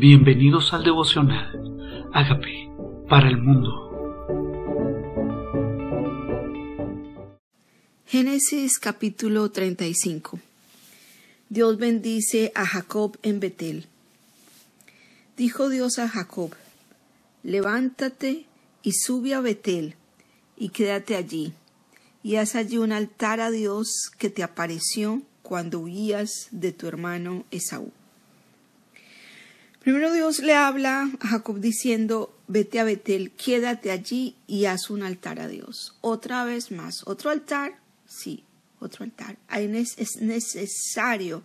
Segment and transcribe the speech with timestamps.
[0.00, 2.08] Bienvenidos al devocional.
[2.14, 2.72] Hágame
[3.06, 3.68] para el mundo.
[8.06, 10.40] Génesis capítulo 35.
[11.50, 13.88] Dios bendice a Jacob en Betel.
[15.36, 16.54] Dijo Dios a Jacob,
[17.42, 18.46] levántate
[18.82, 19.96] y sube a Betel
[20.56, 21.52] y quédate allí,
[22.22, 27.44] y haz allí un altar a Dios que te apareció cuando huías de tu hermano
[27.50, 27.92] Esaú.
[29.80, 35.02] Primero Dios le habla a Jacob diciendo, vete a Betel, quédate allí y haz un
[35.02, 35.96] altar a Dios.
[36.02, 38.44] Otra vez más, otro altar, sí,
[38.78, 39.38] otro altar.
[39.48, 41.42] Es necesario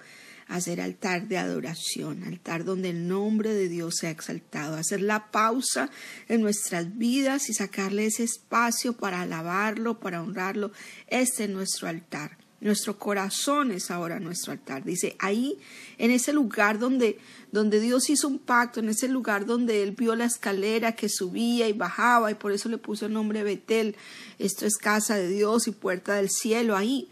[0.50, 5.90] hacer altar de adoración, altar donde el nombre de Dios sea exaltado, hacer la pausa
[6.28, 10.74] en nuestras vidas y sacarle ese espacio para alabarlo, para honrarlo.
[11.08, 12.38] Este es nuestro altar.
[12.62, 14.84] Nuestro corazón es ahora nuestro altar.
[14.84, 15.58] Dice, ahí,
[15.98, 17.20] en ese lugar donde,
[17.52, 21.68] donde Dios hizo un pacto, en ese lugar donde Él vio la escalera que subía
[21.68, 23.96] y bajaba, y por eso le puso el nombre Betel.
[24.40, 26.78] Esto es casa de Dios y puerta del cielo.
[26.78, 27.10] Ahí,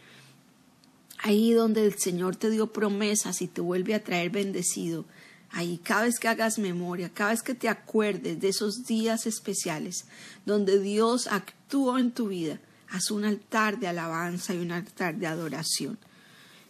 [1.19, 5.05] ahí donde el Señor te dio promesas y te vuelve a traer bendecido.
[5.51, 10.05] Ahí, cada vez que hagas memoria, cada vez que te acuerdes de esos días especiales
[10.47, 12.59] donde Dios actuó en tu vida,
[12.93, 15.97] haz un altar de alabanza y un altar de adoración.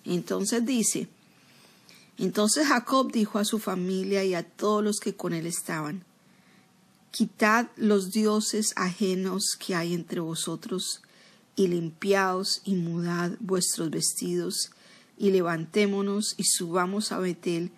[0.05, 1.09] Entonces dice,
[2.17, 6.05] entonces Jacob dijo a su familia y a todos los que con él estaban,
[7.11, 11.03] Quitad los dioses ajenos que hay entre vosotros,
[11.55, 14.71] y limpiaos y mudad vuestros vestidos,
[15.15, 17.69] y levantémonos y subamos a Betel,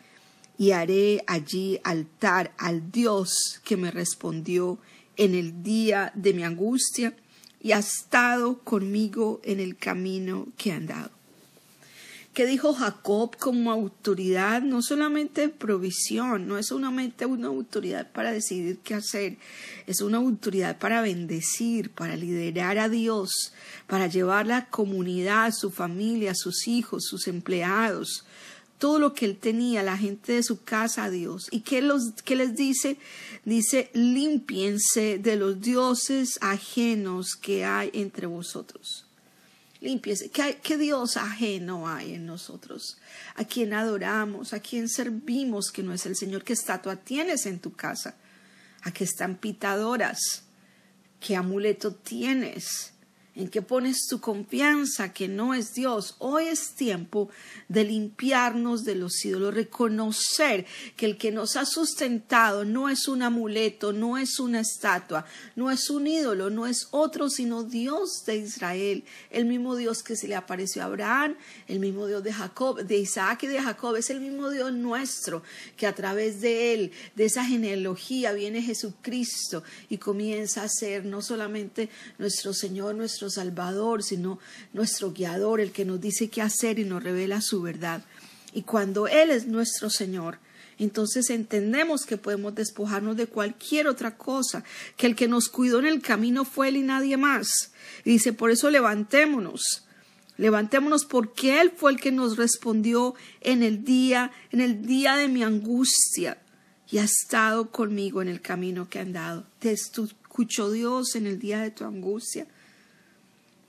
[0.58, 4.78] y haré allí altar al Dios que me respondió
[5.18, 7.14] en el día de mi angustia,
[7.66, 11.10] y ha estado conmigo en el camino que he andado.
[12.36, 14.62] ¿Qué dijo Jacob como autoridad?
[14.62, 19.38] No solamente provisión, no es solamente una autoridad para decidir qué hacer,
[19.88, 23.52] es una autoridad para bendecir, para liderar a Dios,
[23.88, 28.26] para llevar la comunidad, su familia, sus hijos, sus empleados,
[28.78, 31.48] todo lo que él tenía, la gente de su casa a Dios.
[31.52, 32.98] ¿Y qué, los, qué les dice?
[33.46, 39.06] Dice, limpiense de los dioses ajenos que hay entre vosotros.
[39.82, 40.30] Limpiense.
[40.30, 42.98] ¿Qué, ¿Qué Dios ajeno hay en nosotros?
[43.36, 44.54] ¿A quién adoramos?
[44.54, 46.44] ¿A quién servimos que no es el Señor?
[46.44, 48.16] ¿Qué estatua tienes en tu casa?
[48.82, 50.44] ¿A qué están pitadoras?
[51.20, 52.95] ¿Qué amuleto tienes?
[53.36, 56.16] En que pones tu confianza que no es Dios.
[56.20, 57.30] Hoy es tiempo
[57.68, 60.66] de limpiarnos de los ídolos, reconocer
[60.96, 65.26] que el que nos ha sustentado no es un amuleto, no es una estatua,
[65.56, 70.16] no es un ídolo, no es otro sino Dios de Israel, el mismo Dios que
[70.16, 71.36] se le apareció a Abraham,
[71.68, 75.44] el mismo Dios de Jacob, de Isaac y de Jacob, es el mismo Dios nuestro
[75.76, 81.22] que a través de él, de esa genealogía viene Jesucristo y comienza a ser no
[81.22, 84.40] solamente nuestro Señor, nuestro Salvador, sino
[84.74, 88.04] nuestro guiador, el que nos dice qué hacer y nos revela su verdad.
[88.54, 90.40] Y cuando Él es nuestro Señor,
[90.78, 94.64] entonces entendemos que podemos despojarnos de cualquier otra cosa,
[94.98, 97.72] que el que nos cuidó en el camino fue Él y nadie más.
[98.04, 99.86] Y dice, por eso levantémonos.
[100.38, 105.30] Levantémonos porque Él fue el que nos respondió en el día, en el día de
[105.30, 106.38] mi angustia
[106.92, 109.46] y ha estado conmigo en el camino que he andado.
[109.60, 112.48] Te escuchó Dios en el día de tu angustia.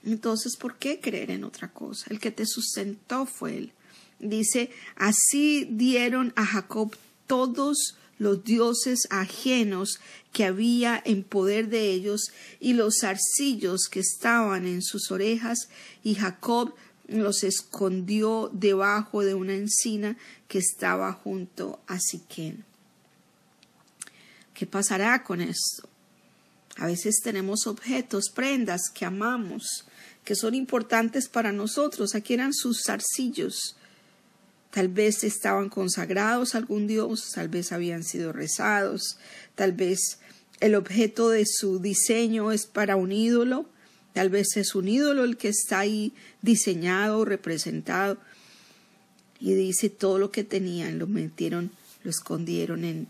[0.07, 2.05] Entonces, ¿por qué creer en otra cosa?
[2.09, 3.73] El que te sustentó fue Él.
[4.19, 6.95] Dice, así dieron a Jacob
[7.27, 9.99] todos los dioses ajenos
[10.31, 12.31] que había en poder de ellos
[12.61, 15.67] y los arcillos que estaban en sus orejas,
[16.05, 16.73] y Jacob
[17.09, 22.63] los escondió debajo de una encina que estaba junto a Siquén.
[24.53, 25.89] ¿Qué pasará con esto?
[26.77, 29.86] A veces tenemos objetos, prendas que amamos,
[30.27, 32.13] que son importantes para nosotros.
[32.13, 33.77] Aquí eran sus zarcillos.
[34.71, 39.17] Tal vez estaban consagrados a algún dios, tal vez habían sido rezados,
[39.55, 40.19] tal vez
[40.59, 43.69] el objeto de su diseño es para un ídolo,
[44.11, 46.11] tal vez es un ídolo el que está ahí
[46.41, 48.17] diseñado, representado.
[49.39, 51.71] Y dice todo lo que tenían, lo metieron,
[52.03, 53.07] lo escondieron en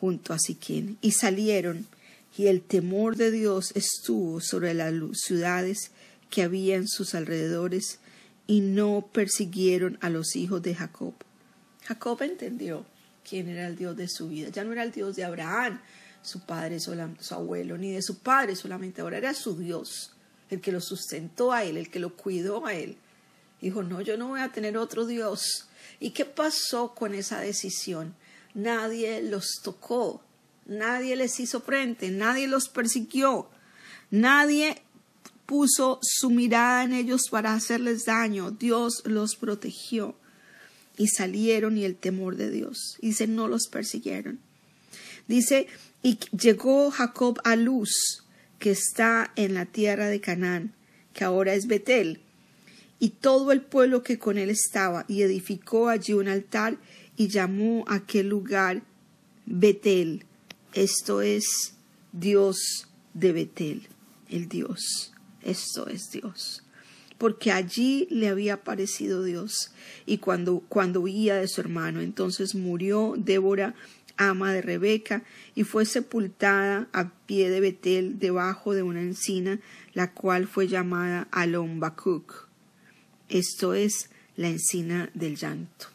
[0.00, 1.86] junto a Siquén y salieron
[2.36, 5.92] y el temor de Dios estuvo sobre las ciudades
[6.30, 7.98] que había en sus alrededores
[8.46, 11.14] y no persiguieron a los hijos de Jacob.
[11.84, 12.86] Jacob entendió
[13.28, 14.48] quién era el Dios de su vida.
[14.48, 15.80] Ya no era el Dios de Abraham,
[16.22, 16.94] su padre, su
[17.34, 19.02] abuelo, ni de su padre solamente.
[19.02, 20.12] Ahora era su Dios,
[20.48, 22.96] el que lo sustentó a él, el que lo cuidó a él.
[23.60, 25.68] Dijo, no, yo no voy a tener otro Dios.
[25.98, 28.14] ¿Y qué pasó con esa decisión?
[28.54, 30.22] nadie los tocó,
[30.66, 33.48] nadie les hizo frente, nadie los persiguió,
[34.10, 34.82] nadie
[35.50, 40.14] puso su mirada en ellos para hacerles daño, Dios los protegió
[40.96, 42.96] y salieron y el temor de Dios.
[43.02, 44.38] Dice, no los persiguieron.
[45.26, 45.66] Dice,
[46.04, 48.22] y llegó Jacob a Luz,
[48.60, 50.72] que está en la tierra de Canaán,
[51.14, 52.20] que ahora es Betel,
[53.00, 56.78] y todo el pueblo que con él estaba, y edificó allí un altar
[57.16, 58.84] y llamó a aquel lugar
[59.46, 60.24] Betel.
[60.74, 61.74] Esto es
[62.12, 63.88] Dios de Betel,
[64.28, 65.12] el Dios.
[65.42, 66.62] Esto es Dios.
[67.18, 69.72] Porque allí le había aparecido Dios.
[70.06, 73.74] Y cuando, cuando huía de su hermano, entonces murió Débora,
[74.16, 75.22] ama de Rebeca,
[75.54, 79.60] y fue sepultada a pie de Betel debajo de una encina,
[79.92, 81.80] la cual fue llamada Alon
[83.30, 85.86] esto es la encina del llanto.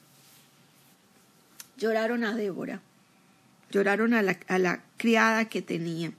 [1.77, 2.81] Lloraron a Débora,
[3.69, 6.13] lloraron a la, a la criada que tenía,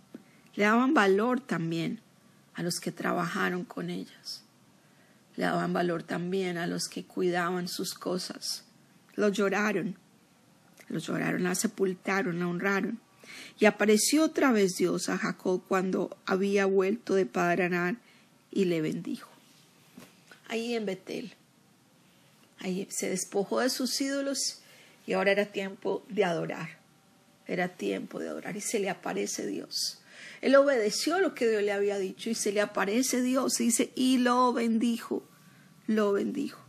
[0.55, 2.01] le daban valor también
[2.57, 4.43] a los que trabajaron con ellas,
[5.37, 8.65] le daban valor también a los que cuidaban sus cosas,
[9.15, 9.97] lo lloraron,
[10.89, 12.99] lo lloraron, la sepultaron, la honraron.
[13.59, 17.97] Y apareció otra vez Dios a Jacob cuando había vuelto de Padaranar
[18.51, 19.37] y le bendijo
[20.49, 21.33] ahí en Betel.
[22.59, 24.61] Ahí se despojó de sus ídolos
[25.07, 26.79] y ahora era tiempo de adorar.
[27.47, 30.01] Era tiempo de adorar y se le aparece Dios.
[30.41, 33.61] Él obedeció lo que Dios le había dicho y se le aparece Dios.
[33.61, 35.23] Y dice, y lo bendijo,
[35.87, 36.61] lo bendijo.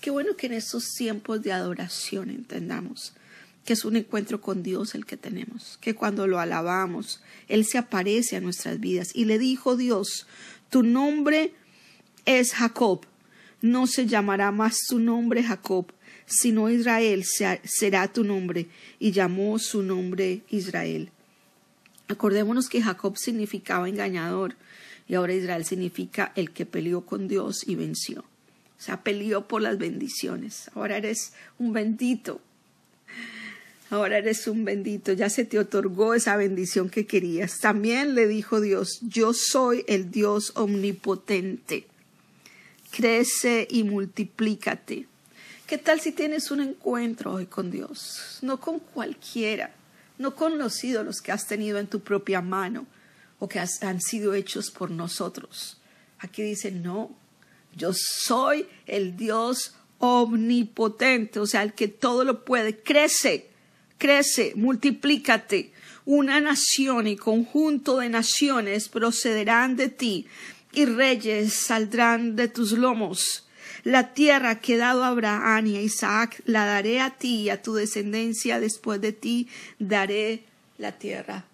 [0.00, 3.14] Qué bueno que en estos tiempos de adoración entendamos
[3.66, 7.76] que es un encuentro con Dios el que tenemos, que cuando lo alabamos, Él se
[7.76, 9.10] aparece a nuestras vidas.
[9.12, 10.26] Y le dijo Dios,
[10.70, 11.52] tu nombre
[12.24, 13.04] es Jacob,
[13.60, 15.92] no se llamará más su nombre Jacob,
[16.26, 17.24] sino Israel
[17.64, 18.68] será tu nombre,
[18.98, 21.10] y llamó su nombre Israel.
[22.08, 24.54] Acordémonos que Jacob significaba engañador,
[25.08, 28.20] y ahora Israel significa el que peleó con Dios y venció.
[28.20, 30.70] O sea, peleó por las bendiciones.
[30.74, 32.40] Ahora eres un bendito.
[33.88, 35.12] Ahora eres un bendito.
[35.12, 37.58] Ya se te otorgó esa bendición que querías.
[37.58, 41.86] También le dijo Dios, yo soy el Dios omnipotente
[42.96, 45.06] crece y multiplícate.
[45.66, 48.38] ¿Qué tal si tienes un encuentro hoy con Dios?
[48.40, 49.74] No con cualquiera,
[50.18, 52.86] no con los ídolos que has tenido en tu propia mano
[53.38, 55.78] o que han sido hechos por nosotros.
[56.18, 57.14] Aquí dice, no,
[57.74, 62.78] yo soy el Dios omnipotente, o sea, el que todo lo puede.
[62.78, 63.50] Crece,
[63.98, 65.72] crece, multiplícate.
[66.04, 70.26] Una nación y conjunto de naciones procederán de ti
[70.72, 73.45] y reyes saldrán de tus lomos.
[73.86, 77.50] La tierra que he dado a Abraham y a Isaac la daré a ti y
[77.50, 79.46] a tu descendencia después de ti
[79.78, 80.42] daré
[80.76, 81.44] la tierra.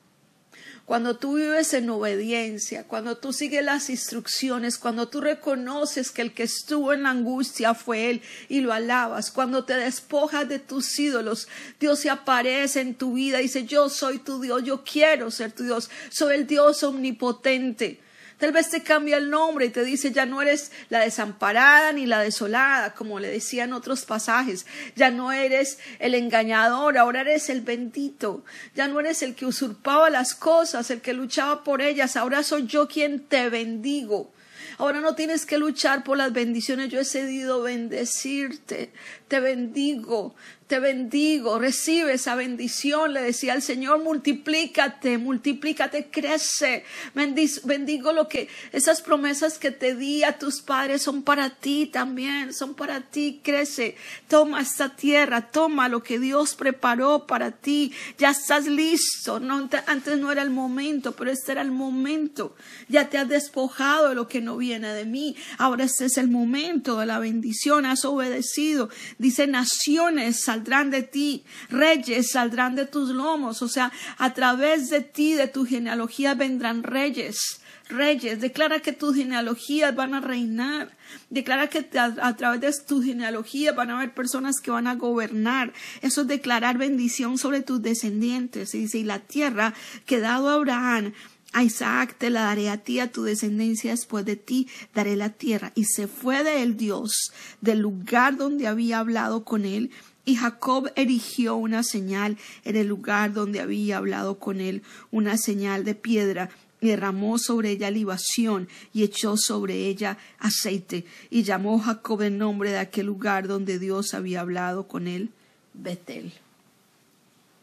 [0.86, 6.32] Cuando tú vives en obediencia, cuando tú sigues las instrucciones, cuando tú reconoces que el
[6.32, 10.98] que estuvo en la angustia fue Él y lo alabas, cuando te despojas de tus
[10.98, 11.48] ídolos,
[11.78, 15.52] Dios se aparece en tu vida y dice, yo soy tu Dios, yo quiero ser
[15.52, 18.00] tu Dios, soy el Dios omnipotente.
[18.42, 22.06] Tal vez te cambia el nombre y te dice ya no eres la desamparada ni
[22.06, 24.66] la desolada, como le decía en otros pasajes.
[24.96, 28.44] Ya no eres el engañador, ahora eres el bendito.
[28.74, 32.16] Ya no eres el que usurpaba las cosas, el que luchaba por ellas.
[32.16, 34.32] Ahora soy yo quien te bendigo.
[34.78, 36.88] Ahora no tienes que luchar por las bendiciones.
[36.88, 38.90] Yo he cedido bendecirte.
[39.28, 40.34] Te bendigo
[40.66, 48.48] te bendigo, recibe esa bendición, le decía el Señor, multiplícate, multiplícate, crece, bendigo lo que,
[48.72, 53.40] esas promesas que te di a tus padres son para ti también, son para ti,
[53.42, 53.96] crece,
[54.28, 60.18] toma esta tierra, toma lo que Dios preparó para ti, ya estás listo, no, antes
[60.18, 62.54] no era el momento, pero este era el momento,
[62.88, 66.28] ya te has despojado de lo que no viene de mí, ahora este es el
[66.28, 68.88] momento de la bendición, has obedecido,
[69.18, 75.00] dice naciones, saldrán de ti, reyes saldrán de tus lomos, o sea, a través de
[75.00, 77.58] ti, de tu genealogía vendrán reyes.
[77.88, 80.96] Reyes, declara que tus genealogías van a reinar.
[81.28, 85.72] Declara que a, través de tu genealogía van a haber personas que van a gobernar.
[86.00, 88.74] Eso es declarar bendición sobre tus descendientes.
[88.74, 89.74] Y dice, y la tierra
[90.06, 91.12] que dado a Abraham
[91.52, 95.28] a Isaac te la daré a ti, a tu descendencia después de ti daré la
[95.28, 95.72] tierra.
[95.74, 99.90] Y se fue de él Dios del lugar donde había hablado con él
[100.24, 105.84] y Jacob erigió una señal en el lugar donde había hablado con él, una señal
[105.84, 106.50] de piedra,
[106.80, 112.70] y derramó sobre ella libación y echó sobre ella aceite, y llamó Jacob el nombre
[112.70, 115.30] de aquel lugar donde Dios había hablado con él,
[115.74, 116.32] Betel.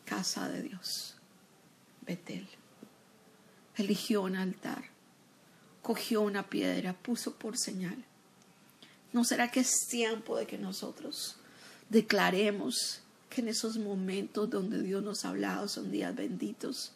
[0.06, 1.16] casa de Dios.
[2.06, 2.48] Betel.
[3.76, 4.86] Eligió un altar,
[5.82, 8.04] cogió una piedra, puso por señal.
[9.14, 11.39] ¿No será que es tiempo de que nosotros
[11.90, 16.94] declaremos que en esos momentos donde Dios nos ha hablado son días benditos?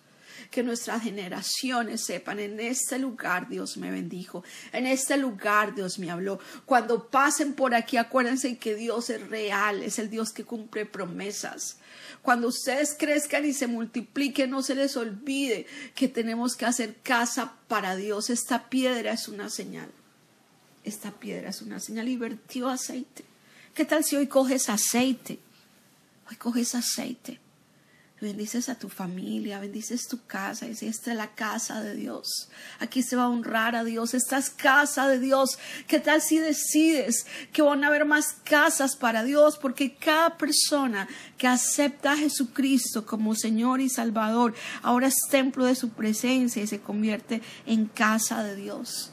[0.52, 6.12] que nuestras generaciones sepan, en este lugar Dios me bendijo, en este lugar Dios me
[6.12, 6.40] habló.
[6.66, 11.78] Cuando pasen por aquí, acuérdense que Dios es real, es el Dios que cumple promesas.
[12.22, 17.54] Cuando ustedes crezcan y se multipliquen, no se les olvide que tenemos que hacer casa
[17.68, 18.30] para Dios.
[18.30, 19.90] Esta piedra es una señal.
[20.84, 23.26] Esta piedra es una señal y vertió aceite.
[23.74, 25.40] ¿Qué tal si hoy coges aceite?
[26.30, 27.40] Hoy coges aceite
[28.24, 30.74] bendices a tu familia, bendices tu casa.
[30.74, 32.50] Si esta es la casa de Dios,
[32.80, 34.14] aquí se va a honrar a Dios.
[34.14, 35.60] Esta es casa de Dios.
[35.88, 39.58] ¿Qué tal si decides que van a haber más casas para Dios?
[39.58, 45.76] Porque cada persona que acepta a Jesucristo como Señor y Salvador ahora es templo de
[45.76, 49.12] su presencia y se convierte en casa de Dios.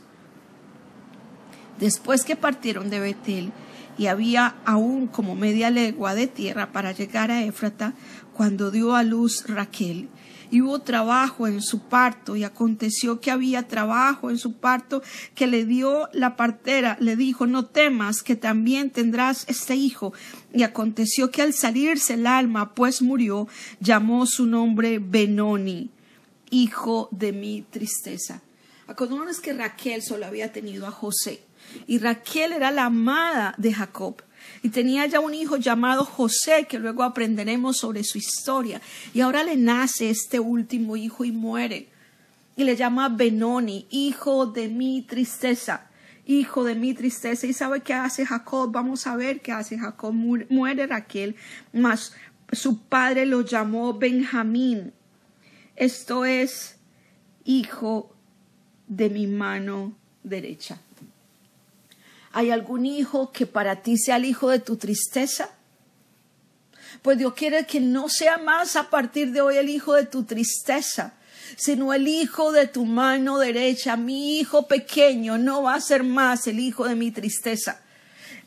[1.78, 3.52] Después que partieron de Betel,
[4.00, 7.92] y había aún como media legua de tierra para llegar a Éfrata,
[8.32, 10.08] cuando dio a luz Raquel.
[10.50, 15.02] Y hubo trabajo en su parto, y aconteció que había trabajo en su parto,
[15.34, 20.14] que le dio la partera, le dijo, no temas, que también tendrás este hijo.
[20.54, 23.48] Y aconteció que al salirse el alma, pues murió,
[23.80, 25.90] llamó su nombre Benoni,
[26.48, 28.40] hijo de mi tristeza.
[28.86, 31.42] Acordémonos que Raquel solo había tenido a José,
[31.86, 34.22] y Raquel era la amada de Jacob
[34.62, 38.80] y tenía ya un hijo llamado José, que luego aprenderemos sobre su historia.
[39.14, 41.88] Y ahora le nace este último hijo y muere.
[42.56, 45.88] Y le llama Benoni, hijo de mi tristeza,
[46.26, 47.46] hijo de mi tristeza.
[47.46, 48.70] ¿Y sabe qué hace Jacob?
[48.70, 50.12] Vamos a ver qué hace Jacob.
[50.12, 51.36] Muere Raquel,
[51.72, 52.14] mas
[52.52, 54.92] su padre lo llamó Benjamín.
[55.76, 56.76] Esto es
[57.44, 58.14] hijo
[58.88, 60.78] de mi mano derecha.
[62.32, 65.50] ¿Hay algún hijo que para ti sea el hijo de tu tristeza?
[67.02, 70.24] Pues Dios quiere que no sea más a partir de hoy el hijo de tu
[70.24, 71.14] tristeza,
[71.56, 73.96] sino el hijo de tu mano derecha.
[73.96, 77.80] Mi hijo pequeño no va a ser más el hijo de mi tristeza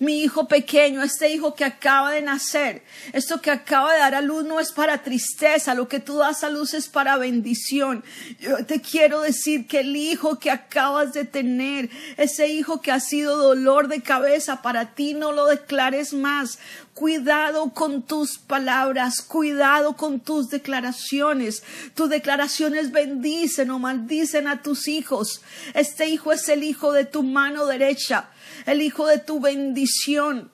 [0.04, 2.84] mi hijo pequeño, este hijo que acaba de nacer,
[3.14, 6.44] esto que acaba de dar a luz no es para tristeza, lo que tú das
[6.44, 8.04] a luz es para bendición.
[8.40, 13.00] Yo te quiero decir que el hijo que acabas de tener, ese hijo que ha
[13.00, 16.60] sido dolor de cabeza para ti, no lo declares más.
[16.94, 21.64] Cuidado con tus palabras, cuidado con tus declaraciones.
[21.96, 25.42] Tus declaraciones bendicen o maldicen a tus hijos.
[25.74, 28.30] Este hijo es el hijo de tu mano derecha
[28.66, 30.52] el hijo de tu bendición.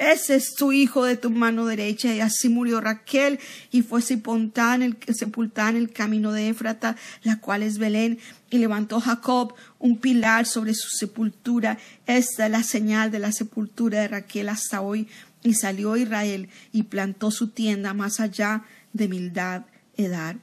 [0.00, 2.14] Ese es tu hijo de tu mano derecha.
[2.14, 3.38] Y así murió Raquel
[3.70, 4.96] y fue sepultada en
[5.76, 8.18] el, camino de Éfrata, la cual es Belén.
[8.48, 11.76] Y levantó Jacob un pilar sobre su sepultura.
[12.06, 15.06] Esta es la señal de la sepultura de Raquel hasta hoy.
[15.42, 18.64] Y salió Israel y plantó su tienda más allá
[18.94, 19.64] de Mildad
[19.98, 20.38] Edar.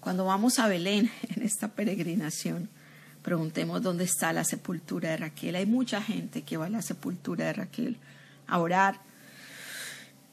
[0.00, 2.68] Cuando vamos a Belén en esta peregrinación,
[3.22, 5.56] preguntemos dónde está la sepultura de Raquel.
[5.56, 7.96] Hay mucha gente que va a la sepultura de Raquel
[8.46, 9.00] a orar.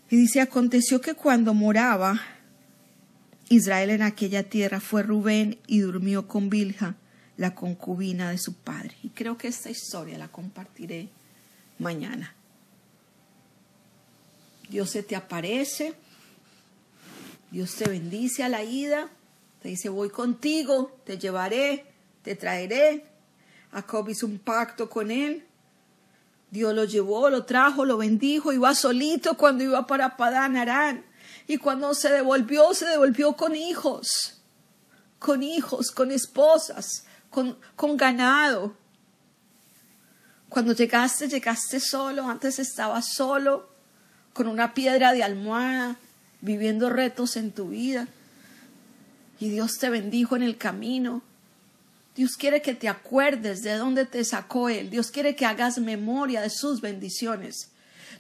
[0.10, 2.22] Y dice, aconteció que cuando moraba
[3.50, 6.96] Israel en aquella tierra fue Rubén y durmió con Bilha,
[7.38, 8.96] la concubina de su padre.
[9.04, 11.10] Y creo que esta historia la compartiré
[11.80, 12.34] mañana.
[14.70, 15.94] Dios se te aparece,
[17.52, 19.10] Dios te bendice a la ida,
[19.62, 21.86] te dice voy contigo, te llevaré,
[22.26, 23.06] te traeré.
[23.72, 25.46] Jacob hizo un pacto con él.
[26.50, 31.06] Dios lo llevó, lo trajo, lo bendijo, iba solito cuando iba para Padán Arán.
[31.48, 34.42] Y cuando se devolvió, se devolvió con hijos,
[35.20, 38.76] con hijos, con esposas, con, con ganado.
[40.50, 43.70] Cuando llegaste, llegaste solo, antes estabas solo,
[44.34, 45.98] con una piedra de almohada,
[46.42, 48.08] viviendo retos en tu vida.
[49.40, 51.22] Y Dios te bendijo en el camino.
[52.16, 54.90] Dios quiere que te acuerdes de dónde te sacó Él.
[54.90, 57.72] Dios quiere que hagas memoria de sus bendiciones.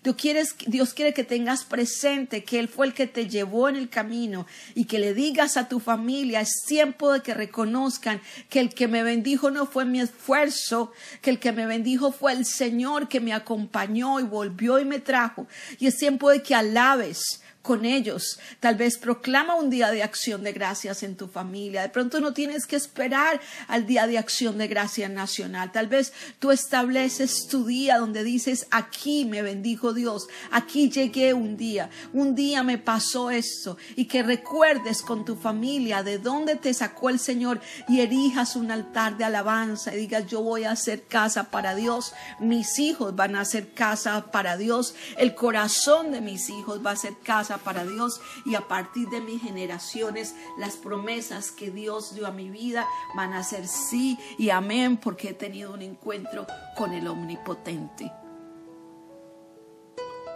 [0.03, 3.75] Dios quiere, Dios quiere que tengas presente que Él fue el que te llevó en
[3.75, 8.59] el camino y que le digas a tu familia, es tiempo de que reconozcan que
[8.59, 12.45] el que me bendijo no fue mi esfuerzo, que el que me bendijo fue el
[12.45, 15.47] Señor que me acompañó y volvió y me trajo.
[15.79, 18.39] Y es tiempo de que alabes con ellos.
[18.60, 21.81] Tal vez proclama un día de acción de gracias en tu familia.
[21.81, 25.72] De pronto no tienes que esperar al día de acción de gracias nacional.
[25.72, 31.57] Tal vez tú estableces tu día donde dices, aquí me bendijo Dios, aquí llegué un
[31.57, 36.74] día, un día me pasó esto y que recuerdes con tu familia de dónde te
[36.74, 41.03] sacó el Señor y erijas un altar de alabanza y digas, yo voy a hacer
[41.03, 46.50] casa para Dios, mis hijos van a hacer casa para Dios, el corazón de mis
[46.50, 51.51] hijos va a ser casa para Dios y a partir de mis generaciones las promesas
[51.51, 55.74] que Dios dio a mi vida van a ser sí y amén porque he tenido
[55.74, 56.45] un encuentro
[56.77, 58.12] con el Omnipotente.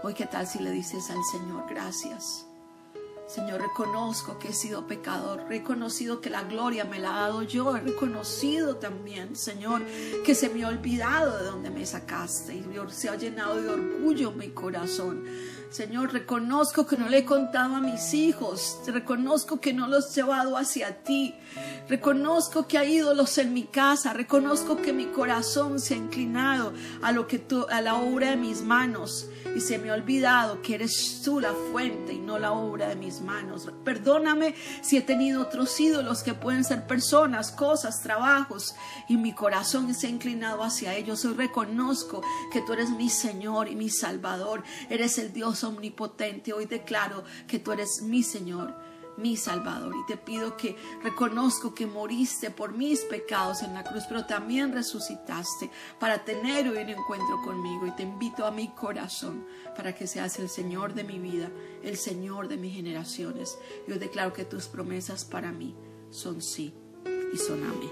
[0.02, 2.46] Hoy, ¿qué tal si le dices al Señor gracias?
[3.30, 7.78] Señor, reconozco que he sido pecador, reconocido que la gloria me la ha dado yo,
[7.78, 9.84] he reconocido también, Señor,
[10.26, 14.32] que se me ha olvidado de donde me sacaste y se ha llenado de orgullo
[14.32, 15.26] mi corazón.
[15.70, 20.22] Señor, reconozco que no le he contado a mis hijos, reconozco que no los he
[20.22, 21.36] llevado hacia ti,
[21.88, 26.74] reconozco que hay ídolos en mi casa, reconozco que mi corazón se ha inclinado
[27.04, 29.30] a lo que tú, a la obra de mis manos.
[29.56, 32.96] Y se me ha olvidado que eres tú la fuente y no la obra de
[32.96, 33.68] mis manos.
[33.84, 38.76] Perdóname si he tenido otros ídolos que pueden ser personas, cosas, trabajos
[39.08, 41.26] y mi corazón se ha inclinado hacia ellos.
[41.26, 42.22] Hoy reconozco
[42.52, 46.54] que tú eres mi Señor y mi Salvador, eres el Dios omnipotente.
[46.54, 48.90] Hoy declaro que tú eres mi Señor
[49.20, 49.94] mi Salvador.
[49.96, 54.74] Y te pido que reconozco que moriste por mis pecados en la cruz, pero también
[54.74, 57.86] resucitaste para tener hoy un encuentro conmigo.
[57.86, 61.52] Y te invito a mi corazón para que seas el Señor de mi vida,
[61.84, 63.58] el Señor de mis generaciones.
[63.88, 65.76] Yo declaro que tus promesas para mí
[66.10, 66.74] son sí
[67.34, 67.92] y son amén.